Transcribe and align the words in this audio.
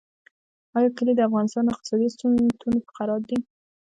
آیا 0.77 0.89
کلي 0.97 1.13
د 1.15 1.21
افغانستان 1.29 1.65
اقتصادي 1.73 2.07
ستون 2.13 2.33
فقرات 2.89 3.21
دي؟ 3.29 3.37